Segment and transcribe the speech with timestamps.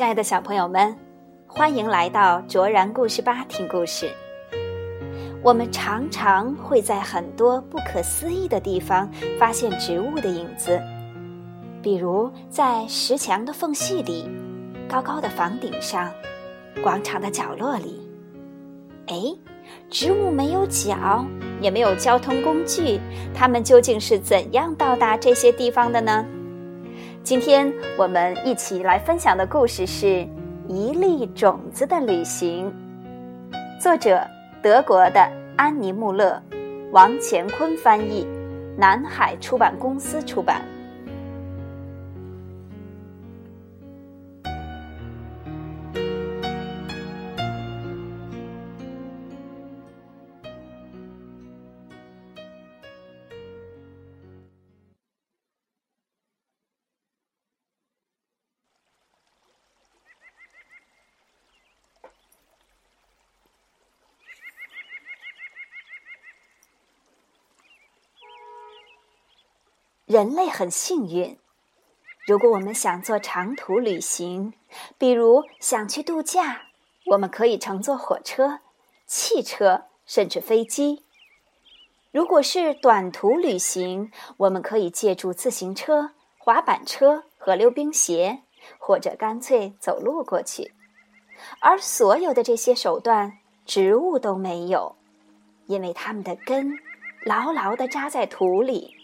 [0.00, 0.96] 亲爱的小朋友们，
[1.46, 4.10] 欢迎来到卓然故事吧听故事。
[5.42, 9.06] 我们常常会在很多不可思议的地方
[9.38, 10.80] 发现植物的影子，
[11.82, 14.26] 比如在石墙的缝隙里、
[14.88, 16.10] 高高的房顶上、
[16.82, 18.00] 广场的角落里。
[19.08, 19.20] 哎，
[19.90, 21.26] 植物没有脚，
[21.60, 22.98] 也没有交通工具，
[23.34, 26.24] 它们究竟是怎样到达这些地方的呢？
[27.22, 30.06] 今天我们一起来分享的故事是
[30.66, 32.72] 《一粒种子的旅行》，
[33.82, 34.26] 作者
[34.62, 35.20] 德国的
[35.56, 36.42] 安妮·穆勒，
[36.92, 38.26] 王乾坤翻译，
[38.76, 40.62] 南海出版公司出版。
[70.10, 71.38] 人类很幸运，
[72.26, 74.52] 如果我们想做长途旅行，
[74.98, 76.62] 比如想去度假，
[77.12, 78.58] 我们可以乘坐火车、
[79.06, 81.04] 汽车，甚至飞机；
[82.10, 88.40] 如果是短途旅行，我们可以借助自行车、滑板车和溜冰鞋，
[88.80, 90.72] 或者干脆走路过去。
[91.60, 94.96] 而所有的这些手段，植物都没有，
[95.66, 96.72] 因为它们的根
[97.24, 98.96] 牢牢地扎在土里。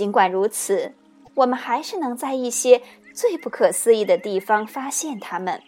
[0.00, 0.94] 尽管如此，
[1.34, 2.80] 我们还是能在一些
[3.12, 5.62] 最不可思议的地方发现它们，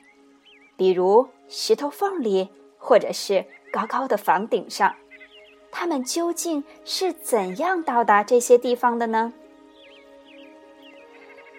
[0.75, 4.95] 比如石头缝里，或者是高高的房顶上。
[5.71, 9.35] 它们究竟是怎样到达这些地方的呢？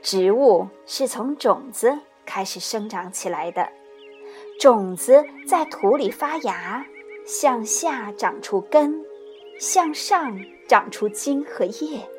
[0.02, 1.96] 植物是从种子
[2.26, 3.70] 开始生长起来的，
[4.60, 6.84] 种子在土里发芽，
[7.24, 9.06] 向下长出根，
[9.60, 10.36] 向上
[10.68, 12.10] 长出茎和叶。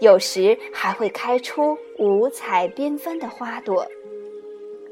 [0.00, 3.86] 有时还会开出五彩缤纷的花朵。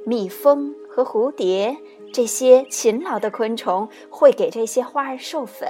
[0.05, 1.77] 蜜蜂和蝴蝶
[2.13, 5.69] 这些勤劳的昆虫会给这些花儿授粉，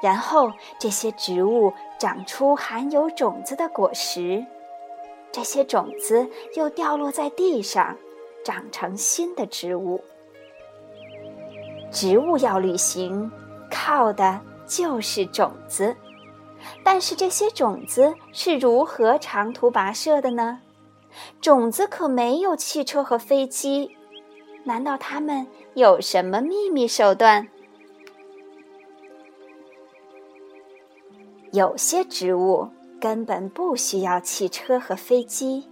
[0.00, 4.44] 然后这些植物长出含有种子的果实，
[5.32, 7.96] 这些种子又掉落在地上，
[8.44, 10.00] 长成新的植物。
[11.90, 13.30] 植物要旅行，
[13.70, 15.96] 靠的就是种子。
[16.84, 20.60] 但是这些种子是如何长途跋涉的呢？
[21.40, 23.94] 种子可没有汽车和飞机，
[24.64, 27.48] 难道它们有什么秘密手段？
[31.52, 32.66] 有些植物
[32.98, 35.68] 根本不需要汽车和飞机，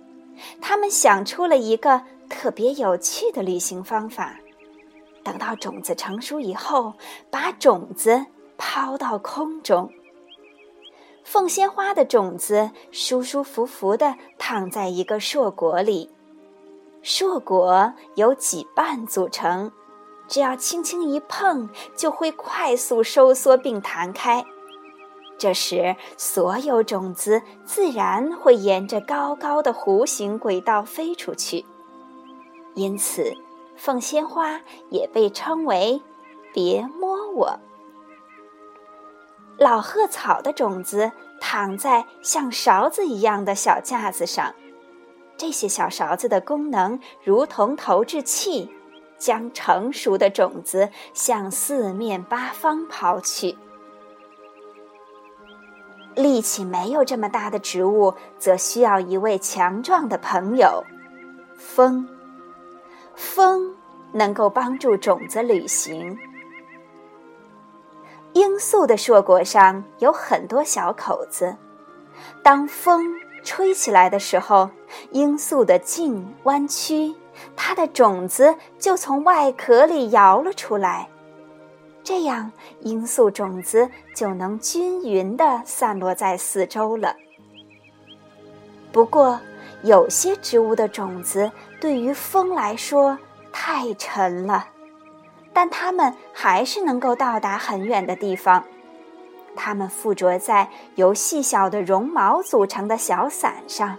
[0.60, 4.38] 它们想出了一个特别有趣的旅行方法：
[5.24, 6.92] 等到种子成熟以后，
[7.30, 8.26] 把种子
[8.58, 9.90] 抛到空中。
[11.30, 16.10] 凤仙花的种子舒舒服服地躺在一个硕果里，
[17.02, 19.70] 硕果由几瓣组成，
[20.26, 24.44] 只要轻轻一碰，就会快速收缩并弹开。
[25.38, 31.64] 这时，所有种子自然会沿着高高的弧形轨道飞出去。
[32.74, 33.32] 因此，
[33.76, 36.02] 凤仙花也被称为
[36.52, 37.56] “别摸我”。
[39.60, 44.54] 老鹤草的种子躺在像勺子一样的小架子上，
[45.36, 48.70] 这些小勺子的功能如同投掷器，
[49.18, 53.58] 将成熟的种子向四面八方抛去。
[56.14, 60.82] 力气没有这么大的植物，则需要一位强壮的朋友——
[61.54, 62.08] 风。
[63.14, 63.76] 风
[64.12, 66.18] 能够帮助种子旅行。
[68.32, 71.56] 罂粟的硕果上有很多小口子，
[72.42, 74.70] 当风吹起来的时候，
[75.12, 77.14] 罂粟的茎弯曲，
[77.56, 81.08] 它的种子就从外壳里摇了出来，
[82.04, 87.16] 这样罂粟种子就能均匀地散落在四周了。
[88.92, 89.40] 不过，
[89.82, 91.50] 有些植物的种子
[91.80, 93.18] 对于风来说
[93.52, 94.68] 太沉了。
[95.62, 98.64] 但它们还是能够到达很远的地方。
[99.54, 103.98] 它们附着在由细小的绒毛组成的小伞上，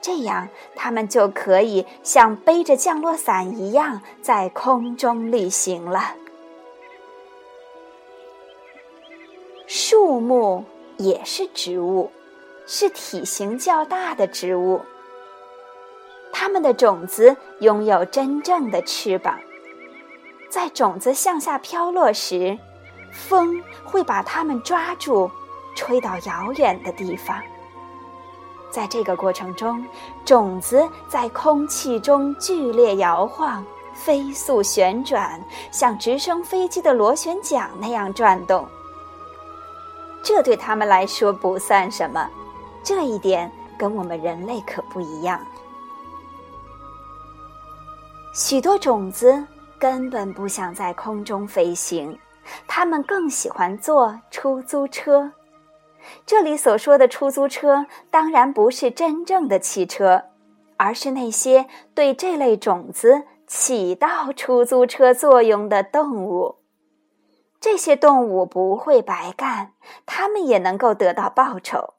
[0.00, 6.14] 这样它们就可以像背着降落伞一样在空中旅行了。
[9.66, 10.64] 树木
[10.96, 12.10] 也是植物，
[12.66, 14.80] 是体型较大的植物。
[16.32, 19.38] 它们的种子拥有真正的翅膀。
[20.50, 22.58] 在种子向下飘落时，
[23.12, 25.30] 风会把它们抓住，
[25.76, 27.40] 吹到遥远的地方。
[28.68, 29.84] 在这个过程中，
[30.24, 33.64] 种子在空气中剧烈摇晃，
[33.94, 38.66] 飞速旋转，像直升飞机的螺旋桨那样转动。
[40.22, 42.28] 这对他们来说不算什么，
[42.82, 45.40] 这一点跟我们人类可不一样。
[48.32, 49.44] 许多种子
[49.80, 52.16] 根本不想在空中飞行，
[52.68, 55.32] 它们更喜欢坐出租车。
[56.26, 60.24] 这里所说的出租车，当然不是真正的汽车，
[60.76, 66.56] 而是那些对这类种子起到出租车作用的动物。
[67.58, 69.72] 这些动物不会白干，
[70.04, 71.94] 它们也能够得到报酬。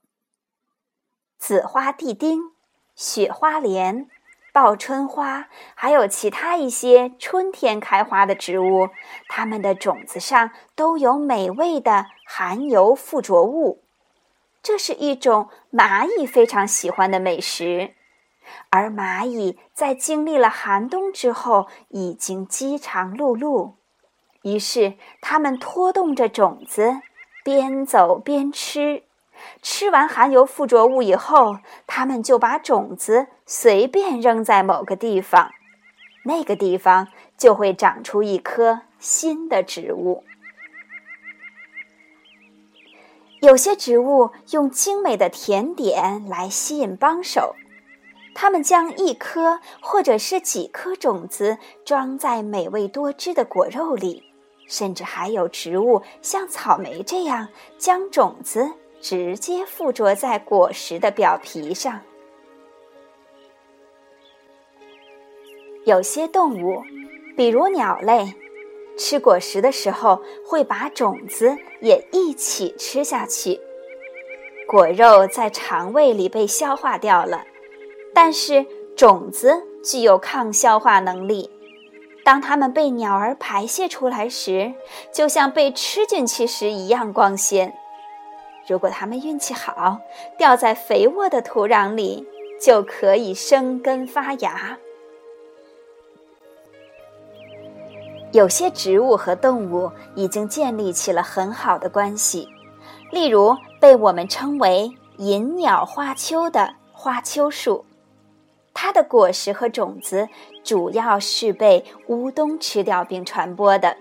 [1.40, 2.52] 紫花地丁、
[2.96, 4.08] 雪花莲、
[4.54, 8.90] 报春花，还有其他一些春天开花的植物，
[9.30, 13.84] 它们的种子上都有美味的含油附着物。
[14.62, 17.94] 这是一种蚂蚁非常喜欢的美食，
[18.70, 23.74] 而蚂蚁在经历了寒冬之后，已经饥肠辘辘。
[24.44, 26.98] 于是，它们拖动着种子，
[27.44, 29.04] 边走边吃。
[29.62, 31.58] 吃完含有附着物以后，
[31.88, 35.52] 它们就把种子随便扔在某个地方，
[36.26, 37.08] 那个地方
[37.38, 40.24] 就会长出一棵新的植物。
[43.42, 47.56] 有些植物用精美的甜点来吸引帮手，
[48.36, 54.26] 它们将一颗或者是几颗种子装在美味多汁的果肉里。
[54.68, 58.72] 甚至还有植物像草莓这样，将种子
[59.02, 62.02] 直接附着在果实的表皮上。
[65.84, 66.84] 有些动物，
[67.36, 68.36] 比如鸟类，
[68.98, 73.60] 吃果实的时候会把种子也一起吃下去。
[74.68, 77.44] 果肉在肠胃里被消化掉了，
[78.14, 78.66] 但是
[78.96, 81.50] 种子具有抗消化能力。
[82.24, 84.72] 当它们被鸟儿排泄出来时，
[85.12, 87.76] 就像被吃进去时一样光鲜。
[88.68, 90.00] 如果它们运气好，
[90.38, 92.28] 掉在肥沃的土壤里，
[92.62, 94.78] 就可以生根发芽。
[98.32, 102.48] 有些植物和动物已经建立起了很好的关系，
[103.12, 107.84] 例如被我们称为“银鸟花丘”的花丘树。
[108.74, 110.30] 它的果实和种子
[110.64, 113.98] 主要是被乌冬吃掉并传播的。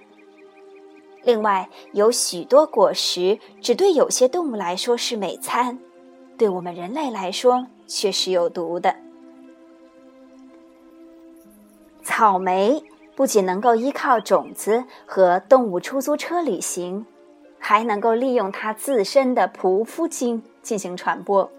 [1.23, 5.79] 另外，有许多果实只对有些动物来说是美餐，
[6.39, 8.97] 对我们人类来说却是有毒的。
[12.03, 12.83] 草莓
[13.15, 17.05] 不仅能够依靠种子和动物出租车旅行，
[17.59, 21.51] 还能够利用它自身的匍匐茎进行传播。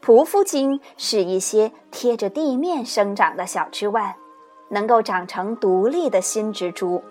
[0.00, 4.14] 匍匐茎是一些贴着地面生长的小枝蔓，
[4.70, 7.02] 能够长成独立的新植株。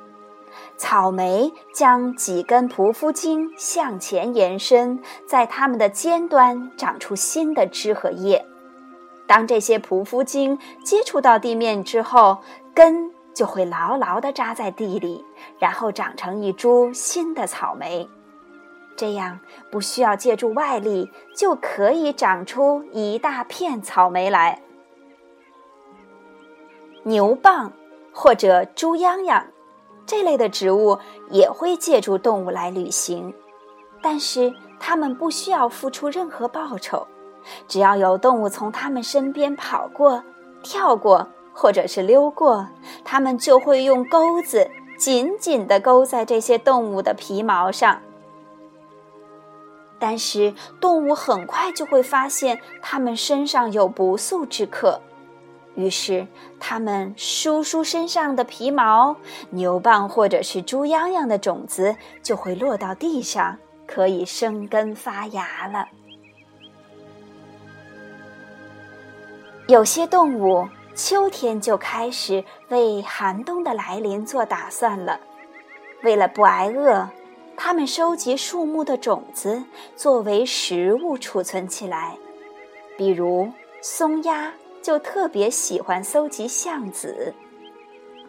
[0.77, 8.45] 草莓将几根匍匐茎向前延伸，在它们的尖端长出新的枝和叶。
[9.25, 12.37] 当这些匍匐茎接触到地面之后，
[12.73, 15.23] 根就会牢牢地扎在地里，
[15.59, 18.09] 然后长成一株新的草莓。
[18.95, 24.61] 这样不需要借助外力，就可以长出一大片草莓来。
[27.03, 27.71] 牛蒡
[28.11, 29.47] 或者猪秧秧
[30.07, 30.97] 这类的植物
[31.29, 33.31] 也会借助动物来旅行，
[34.01, 37.05] 但是它们不需要付出任何报酬，
[37.67, 40.23] 只要有动物从它们身边跑过、
[40.63, 42.65] 跳过或者是溜过，
[43.03, 47.99] 它们就会用钩子紧紧地勾在这些动物的皮毛上。
[49.99, 55.01] 但是动物很快就会发现它们身上有不速之客，
[55.77, 56.25] 于是
[56.59, 59.15] 它们梳梳身上的皮毛，
[59.51, 63.55] 牛蒡或者是猪秧秧的种子就会落到地上，
[63.85, 65.87] 可以生根发芽了。
[69.67, 75.19] 有些动物秋天就开始为寒冬的来临做打算了，
[76.01, 77.07] 为了不挨饿。
[77.55, 79.63] 它们收集树木的种子
[79.95, 82.17] 作为食物储存起来，
[82.97, 84.51] 比如松鸦
[84.87, 87.33] 就特别喜欢搜集橡子，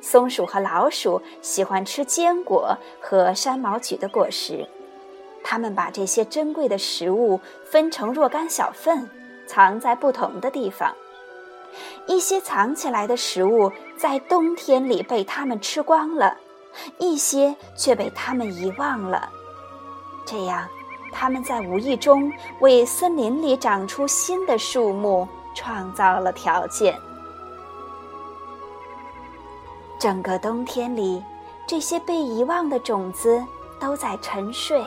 [0.00, 4.68] 松鼠和老鼠喜欢吃坚果和山毛榉的果实。
[5.44, 9.08] 它们把这些珍贵的食物分成若干小份，
[9.46, 10.92] 藏在不同的地方。
[12.08, 16.36] 一些藏起来的食物在冬天里被它们吃光了，
[16.98, 19.30] 一些却被它们遗忘了。
[20.26, 20.66] 这样，
[21.12, 26.98] 它们在无意中为森林里长出新的树木创造了条件。
[29.98, 31.22] 整个冬天里，
[31.66, 33.44] 这些被遗忘的种子
[33.80, 34.84] 都在沉睡。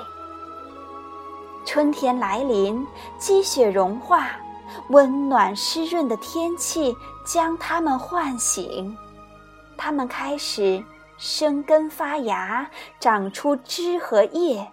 [1.66, 2.88] 春天来临，
[3.18, 4.30] 积雪融化，
[4.88, 8.98] 温暖湿润的天气将它们唤醒，
[9.78, 10.84] 它们开始
[11.18, 12.68] 生根发芽，
[13.00, 14.72] 长出枝和叶，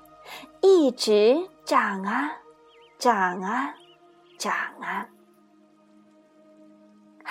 [0.60, 2.30] 一直长啊，
[2.98, 3.74] 长啊，
[4.38, 5.04] 长啊。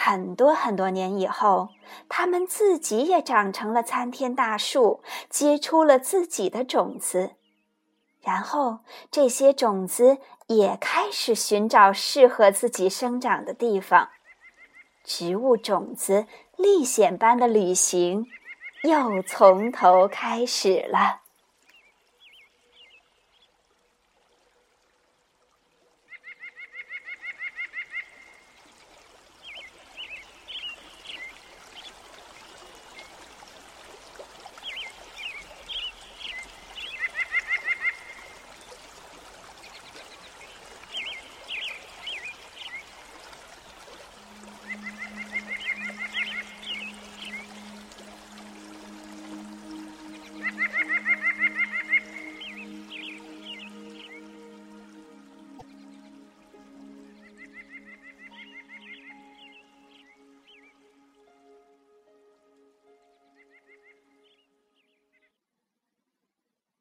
[0.07, 1.67] 很多很多年以后，
[2.07, 7.31] 它们自己也长成了参天大树，结出了自己的种子。
[8.21, 8.79] 然后，
[9.11, 14.07] 这些种子也开始寻找适合自己生长的地方。
[15.03, 18.27] 植物种子历险般的旅行
[18.83, 21.26] 又从头开始了。